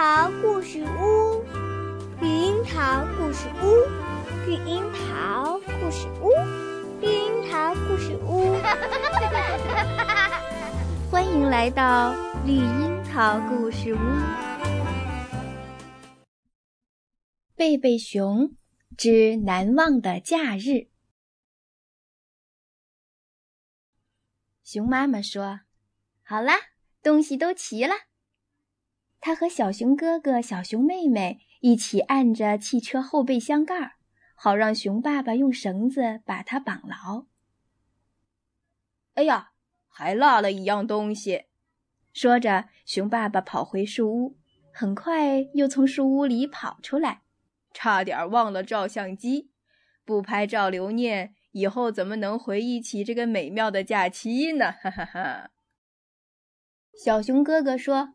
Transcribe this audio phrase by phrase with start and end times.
[0.00, 1.44] 桃故事屋，
[2.22, 3.84] 绿樱桃故事屋，
[4.46, 6.30] 绿樱桃故事屋，
[7.02, 8.56] 绿樱桃故事屋。
[11.10, 12.14] 欢迎来到
[12.46, 13.98] 绿樱桃故事屋。
[17.54, 18.56] 贝贝熊
[18.96, 20.88] 之难忘的假日。
[24.64, 25.60] 熊妈妈说
[26.24, 26.54] ：“好啦，
[27.02, 27.92] 东西都齐了。”
[29.22, 33.92] 他和小熊哥哥、小熊妹妹一起按着汽车后备箱盖儿，
[34.34, 37.26] 好让熊爸爸用绳子把它绑牢。
[39.14, 39.52] 哎呀，
[39.88, 41.44] 还落了一样东西！
[42.14, 44.38] 说着，熊爸爸跑回树屋，
[44.72, 47.20] 很快又从树屋里跑出来，
[47.74, 49.50] 差点忘了照相机，
[50.06, 54.72] 不拍照留念，以后怎么能回忆起这个美妙的假期呢？
[54.72, 55.50] 哈哈哈！
[57.04, 58.14] 小熊哥哥说。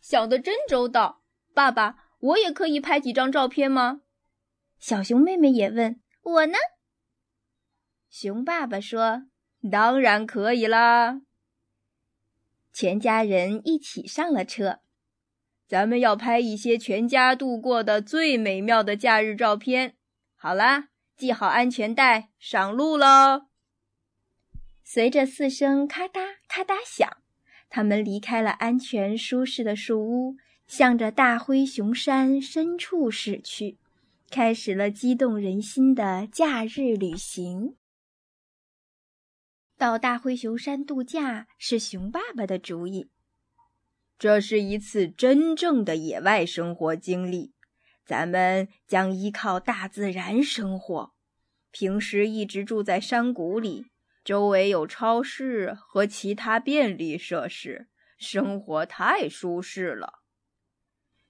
[0.00, 1.22] 想得真周到，
[1.54, 4.02] 爸爸，我也可以拍几张照片吗？
[4.78, 6.56] 小熊妹妹也问我呢。
[8.08, 9.24] 熊爸爸说
[9.70, 11.20] ：“当然可以啦。”
[12.72, 14.80] 全家人一起上了车，
[15.66, 19.96] 咱们要拍一些全家度过的最美妙的假日照片。
[20.36, 23.48] 好啦，系好安全带，上路喽！
[24.84, 27.18] 随着四声咔嗒咔嗒响。
[27.68, 33.78] 他们离开了安全舒适的树屋，向着大灰熊山深处驶去，
[34.30, 37.76] 开始了激动人心的假日旅行。
[39.76, 43.08] 到大灰熊山度假是熊爸爸的主意。
[44.18, 47.52] 这是一次真正的野外生活经历，
[48.04, 51.12] 咱们将依靠大自然生活。
[51.70, 53.86] 平时一直住在山谷里。
[54.28, 60.18] 周围有超市和其他便利设施，生活太舒适了。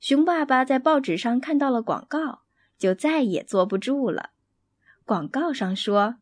[0.00, 2.44] 熊爸爸在报纸上看到了广告，
[2.78, 4.30] 就再也坐不住了。
[5.04, 6.16] 广告上说：“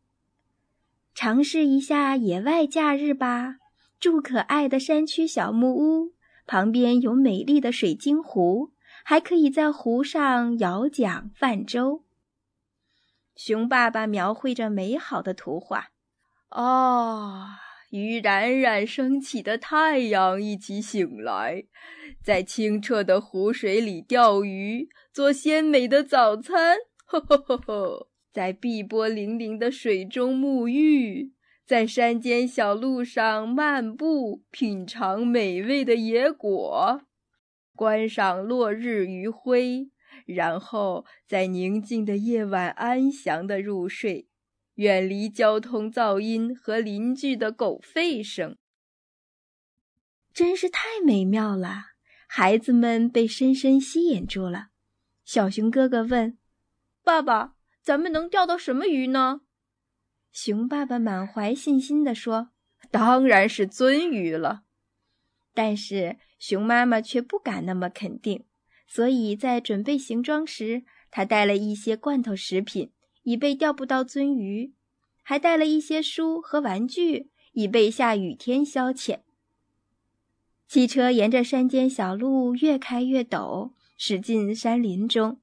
[1.15, 3.59] 尝试一下野外假日吧，
[4.01, 6.15] 住可爱的山区小木屋，
[6.45, 8.73] 旁边有美丽的水晶湖，
[9.05, 12.03] 还可以在湖上摇桨泛舟。”
[13.37, 15.91] 熊爸爸描绘着美好的图画。
[16.55, 17.59] 啊，
[17.91, 21.65] 与冉冉升起的太阳一起醒来，
[22.23, 26.77] 在清澈的湖水里钓鱼，做鲜美的早餐。
[27.07, 31.33] 呵呵呵呵，在碧波粼粼的水中沐浴，
[31.67, 37.01] 在山间小路上漫步，品尝美味的野果，
[37.75, 39.91] 观赏落日余晖，
[40.25, 44.29] 然后在宁静的夜晚安详的入睡。
[44.75, 48.57] 远离交通噪音和邻居的狗吠声，
[50.33, 51.93] 真是太美妙了！
[52.27, 54.71] 孩子们被深深吸引住了。
[55.25, 56.39] 小熊哥哥问
[57.05, 59.43] ：“爸爸，咱们能钓到什么鱼呢？”
[60.33, 62.51] 熊爸爸满怀信心地说
[62.91, 64.65] ：“当然是鳟鱼了。”
[65.55, 68.45] 但是熊妈妈却不敢那么肯定，
[68.89, 72.91] 所以在准备行装时，她带了一些罐头食品。
[73.25, 74.73] 以备钓不到鳟鱼，
[75.23, 79.21] 还带了一些书和玩具，以备下雨天消遣。
[80.67, 85.41] 汽车沿着山间小路越开越陡，驶进山林中。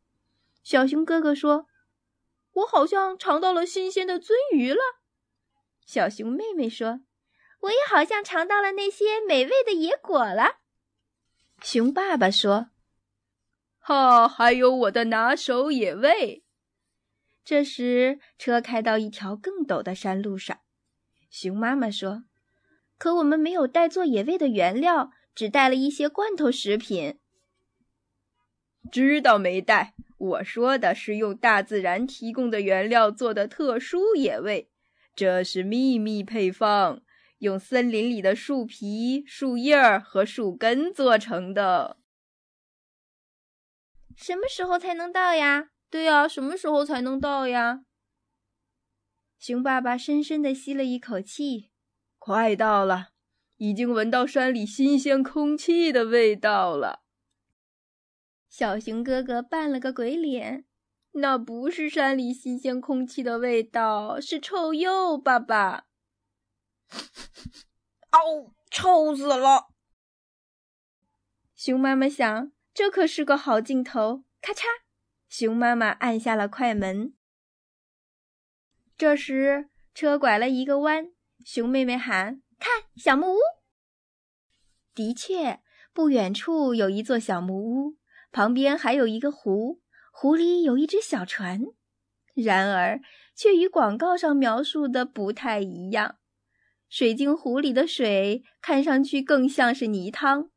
[0.63, 1.67] 小熊哥哥说
[2.53, 4.79] ：“我好像尝到了新鲜的鳟鱼了。”
[5.85, 7.01] 小熊妹妹说
[7.61, 10.57] ：“我也好像尝到了那些美味的野果了。”
[11.63, 12.69] 熊爸爸说
[13.79, 16.40] ：“哈，还有我的拿手野味。”
[17.43, 20.59] 这时，车开到一条更陡的山路上。
[21.29, 22.23] 熊妈妈说
[22.97, 27.19] ：“可我们没有带做野味的原料，只带了一些罐头食品。”
[28.91, 29.95] 知道没带？
[30.17, 34.69] 我说的是用大自然提供的原料做的特殊野味，
[35.15, 37.01] 这是秘密配方，
[37.39, 41.97] 用森林里的树皮、树叶和树根做成的。
[44.15, 45.69] 什么时候才能到呀？
[45.91, 47.83] 对呀，什么时候才能到呀？
[49.37, 51.69] 熊爸爸深深的吸了一口气，
[52.17, 53.09] 快到了，
[53.57, 57.01] 已经闻到山里新鲜空气的味道了。
[58.47, 60.65] 小熊哥哥扮了个鬼脸，
[61.11, 65.17] 那不是山里新鲜空气的味道，是臭鼬。
[65.17, 65.87] 爸爸，
[68.13, 69.67] 哦，臭死了！
[71.53, 74.63] 熊妈妈想，这可是个好镜头，咔嚓。
[75.31, 77.13] 熊妈妈按下了快门。
[78.97, 81.13] 这时，车拐了一个弯，
[81.45, 83.37] 熊妹妹喊：“看，小木屋！”
[84.93, 85.61] 的确，
[85.93, 87.95] 不远处有一座小木屋，
[88.33, 89.79] 旁边还有一个湖，
[90.11, 91.61] 湖里有一只小船。
[92.33, 92.99] 然而，
[93.33, 96.17] 却与广告上描述的不太一样。
[96.89, 100.51] 水晶湖里的水看上去更像是泥汤，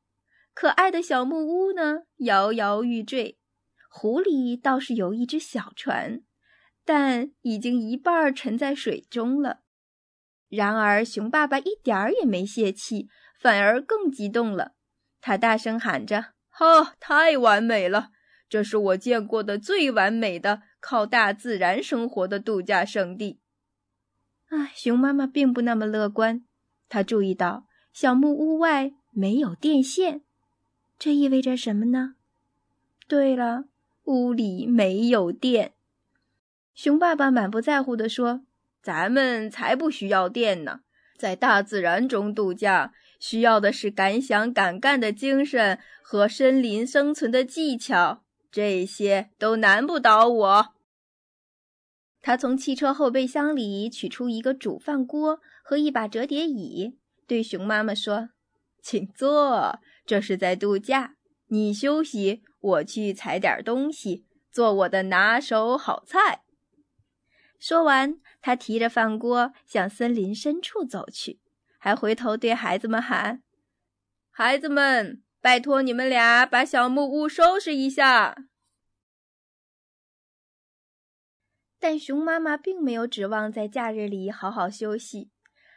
[0.52, 3.38] 可爱的小木屋呢，摇摇欲坠。
[3.96, 6.20] 湖里倒是有一只小船，
[6.84, 9.60] 但已经一半沉在水中了。
[10.48, 13.08] 然而，熊爸爸一点儿也没泄气，
[13.38, 14.72] 反而更激动了。
[15.20, 18.10] 他大声喊着：“哈，太完美了！
[18.48, 23.38] 这是我见过的最完美的靠大自然生活的度假胜地。”
[24.50, 26.44] 唉，熊妈妈并不那么乐观。
[26.88, 30.22] 她注意到小木屋外没有电线，
[30.98, 32.16] 这意味着什么呢？
[33.06, 33.66] 对了，
[34.04, 35.74] 屋里没有电。
[36.74, 38.44] 熊爸爸满不在乎地说。
[38.82, 40.80] 咱们才不需要电呢，
[41.16, 48.22] 在大自然中度假，需要的是敢想敢干的精神和森林生存的技巧，
[48.52, 50.74] 这些都难不倒我。
[52.20, 58.28] 他从汽车后备箱里取出一个煮饭锅和一把折叠椅，对熊妈妈说
[58.84, 61.16] ：“请坐，这是在度假，
[61.46, 66.44] 你休息，我去采点东西，做我的拿手好菜。”
[67.60, 71.40] 说完，他提着饭锅向森林深处走去，
[71.78, 73.42] 还回头对孩子们喊
[74.30, 78.34] ：“孩子们，拜托你们俩把小木屋收拾一下。”
[81.78, 85.30] 但熊妈妈并没有指望在假日里好好休息。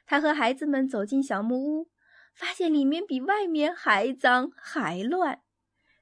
[0.05, 1.89] 她和孩子们走进小木屋，
[2.33, 5.41] 发现里面比外面还脏还乱，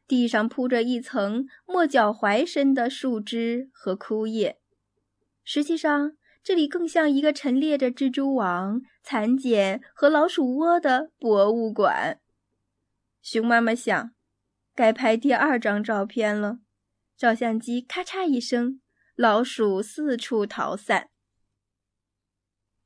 [0.07, 4.59] 地上铺着一层没脚踝深的树枝和枯叶。
[5.43, 12.19] 实际上，这里更像一个陈列着蜘蛛网、蚕茧和老鼠窝的博物馆。
[13.21, 14.11] 熊妈妈想，
[14.75, 16.59] 该拍第二张照片了。
[17.17, 18.81] 照相机咔嚓一声，
[19.15, 21.09] 老鼠四处逃散。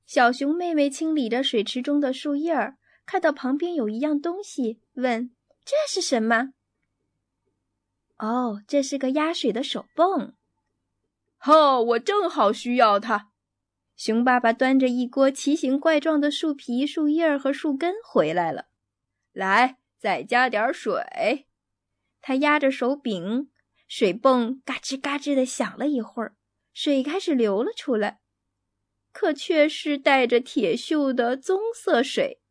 [0.05, 5.31] 小熊妹妹清理着水池中的树叶儿，看到旁边有一样东西，问
[5.65, 6.53] ：“这是什么
[8.19, 10.35] ？”“哦，这是个压水的手泵。”
[11.45, 13.31] 哦，我正好需要它。
[13.95, 18.67] 熊爸爸端着一锅奇形怪状的树皮、树叶和树根回来了。
[19.33, 21.47] 来，再加点水。
[22.21, 23.49] 他压着手柄，
[23.87, 26.35] 水泵嘎吱嘎吱的响了一会儿，
[26.73, 28.19] 水开始流了出来，
[29.11, 32.41] 可却是带着铁锈的棕色水。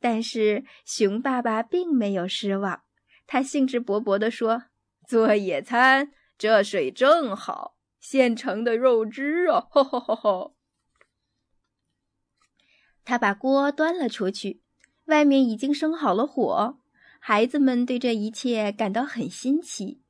[0.00, 2.82] 但是熊爸爸并没有失望，
[3.28, 4.64] 他兴致勃勃地说
[5.06, 9.66] ：“做野餐，这水正好。”现成的肉汁啊！
[9.70, 10.56] 吼吼吼吼！
[13.04, 14.62] 他把锅端了出去，
[15.06, 16.78] 外面已经生好了火。
[17.18, 20.00] 孩子们对这一切感到很新奇，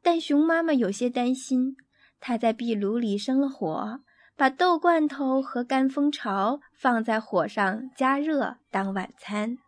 [0.00, 1.76] 但熊妈妈有些担心。
[2.20, 4.00] 她在壁炉里生了火，
[4.36, 9.58] 把豆罐头和干蜂巢放在火上加热当晚餐。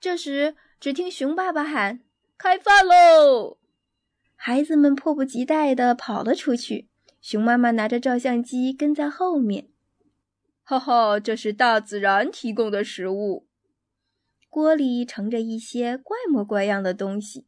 [0.00, 2.00] 这时，只听熊爸爸喊
[2.36, 3.56] ：“开饭喽！”
[4.36, 6.90] 孩子们迫不及待地跑了出去，
[7.22, 9.70] 熊妈妈拿着照相机跟在后面。
[10.62, 13.48] 哈哈，这是大自然提供的食物。
[14.50, 17.46] 锅里盛着一些怪模怪样的东西。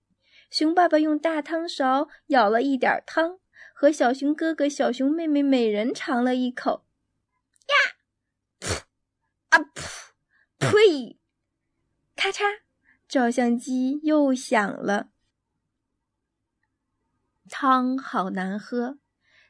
[0.51, 3.39] 熊爸爸用大汤勺舀了一点汤，
[3.75, 6.87] 和小熊哥哥、小熊妹妹每人尝了一口。
[7.69, 7.97] 呀！
[8.61, 8.81] 噗！
[9.51, 10.13] 啊噗！
[10.59, 11.19] 呸！
[12.17, 12.61] 咔嚓！
[13.17, 15.09] 照相机又响了。
[17.49, 18.99] 汤好难喝，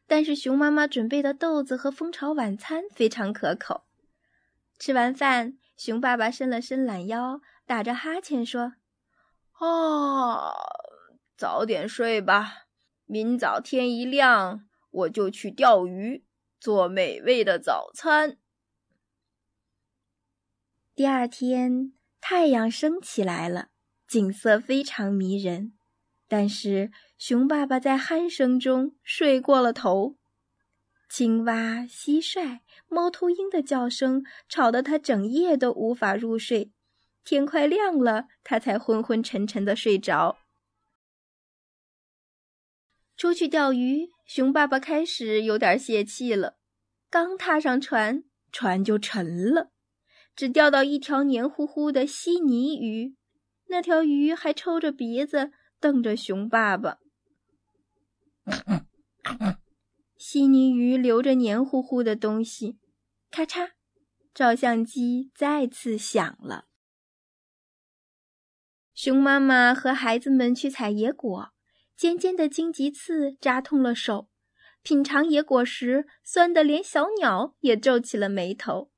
[0.06, 3.82] 但是熊妈妈准备的豆子和蜂巢晚餐非常可口。
[4.78, 8.74] 吃完饭，熊爸爸伸了伸懒腰，打着哈欠说
[9.58, 10.52] ：“啊，
[11.36, 12.68] 早点睡吧，
[13.06, 16.24] 明早天一亮我就去钓鱼，
[16.60, 18.38] 做美味的早餐。”
[20.94, 21.92] 第二天，
[22.28, 23.68] 太阳升起来了，
[24.08, 25.74] 景色非常迷人。
[26.26, 30.16] 但是熊爸爸在鼾声中睡过了头，
[31.08, 36.72] 青蛙、蟋蟀、猫头鹰的叫声吵得他整夜都无法入睡。
[37.22, 40.38] 天快亮了，他才昏昏沉沉的睡着。
[43.16, 46.56] 出去钓鱼，熊爸爸开始有点泄气了。
[47.08, 49.70] 刚踏上船，船就沉了，
[50.36, 53.16] 只钓到一条黏糊糊的稀泥鱼。
[53.68, 55.50] 那条鱼还抽着鼻子。
[55.78, 56.98] 瞪着熊爸爸，
[60.16, 62.78] 稀泥鱼流着黏糊糊的东西，
[63.30, 63.72] 咔嚓，
[64.32, 66.64] 照相机再次响了。
[68.94, 71.52] 熊妈妈和孩子们去采野果，
[71.94, 74.30] 尖尖的荆棘刺扎痛了手。
[74.82, 78.90] 品尝野果时，酸得连小鸟也皱起了眉头。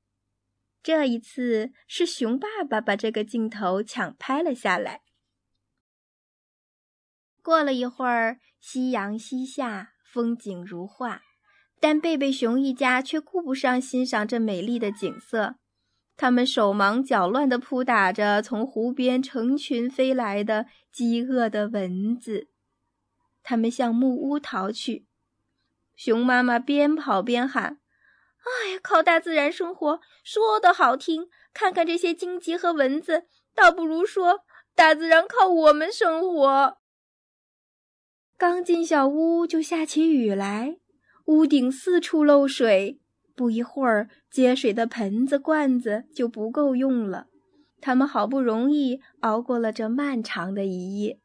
[0.82, 5.02] 这一次是熊爸爸把这个镜头抢拍了下来。
[7.42, 11.22] 过了一会儿，夕阳西下，风景如画，
[11.80, 15.56] 但贝贝熊一家却顾不上欣赏这美丽的景色。
[16.16, 22.48] 他们手忙脚乱地扑打着从湖边成群飞来的饥饿的蚊子，
[23.42, 25.06] 他们向木屋逃去。
[25.94, 27.78] 熊妈妈边跑边喊
[28.38, 34.40] ：“哎呀，靠大自然生活说的好听，看看这些荆棘和蚊子，倒不如说
[34.74, 36.78] 大自然靠我们生活。”
[38.38, 40.78] 刚进小屋就下起雨来，
[41.26, 43.00] 屋顶四处漏水。
[43.34, 47.26] 不一会儿，接水的盆子、罐子就不够用了。
[47.80, 51.20] 他们好不容易熬过了这漫长的一夜。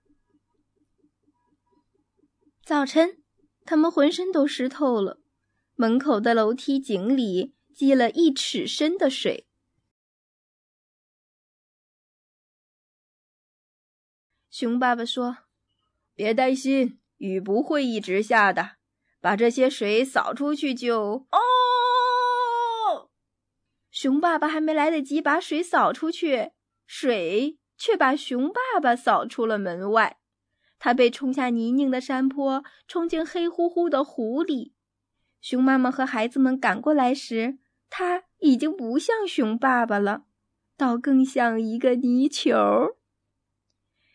[2.63, 3.17] 早晨，
[3.65, 5.19] 他们浑身都湿透了，
[5.75, 9.47] 门口的楼梯井里积了一尺深的水。
[14.49, 15.39] 熊爸爸说
[16.13, 18.77] ：“别担心，雨不会一直下的，
[19.19, 21.25] 把这些水扫出去就……
[21.31, 23.09] 哦。”
[23.89, 26.51] 熊爸爸还没来得及把水扫出去，
[26.85, 30.19] 水却把熊爸爸扫出了门外。
[30.77, 34.72] 他被冲下泥泞的山坡，冲进黑乎乎的湖里。
[35.43, 37.57] 熊妈妈和孩子们赶过来时，
[37.89, 40.23] 他已经不像熊爸爸了，
[40.77, 42.95] 倒更像一个泥球。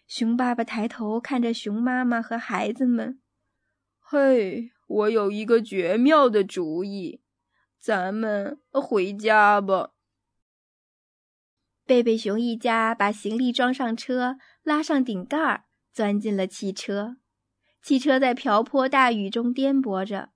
[0.06, 3.20] 熊爸爸抬头看着熊妈妈和孩子们
[4.00, 7.20] ：“嘿，我有一个绝妙的主意。”
[7.78, 9.90] 咱们回家吧。
[11.84, 17.18] 贝贝熊一家把行李装上车，拉上顶盖，钻进了汽车。
[17.82, 20.30] 汽车在瓢泼大雨中颠簸着，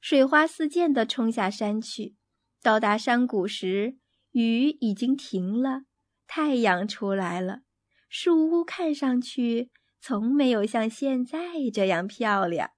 [0.00, 2.14] 水花四溅地冲下山去。
[2.62, 3.98] 到达山谷时，
[4.32, 5.82] 雨已经停了，
[6.26, 7.60] 太阳出来了。
[8.08, 11.38] 树屋看上去从没有像现在
[11.72, 12.70] 这样漂亮。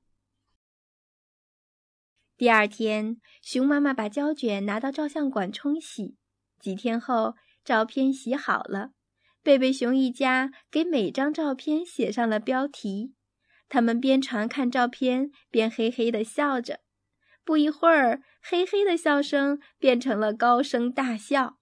[2.37, 6.17] 第二天，熊妈妈把胶卷拿到照相馆冲洗。
[6.59, 8.93] 几天后，照片洗好了。
[9.43, 13.15] 贝贝熊一家给每张照片写上了标题。
[13.69, 16.81] 他们边传看照片，边嘿嘿地笑着。
[17.51, 21.59] 不一会儿，嘿嘿的笑声变成了高声大笑，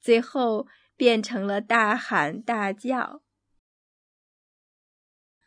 [0.00, 0.66] 最后
[0.96, 3.20] 变成了大喊大叫。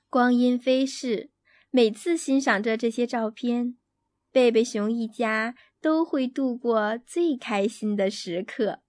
[0.07, 1.31] 光阴飞逝，
[1.71, 3.79] 每次欣赏着这些照片。
[4.31, 8.83] 贝贝熊一家都会度过最开心的时刻。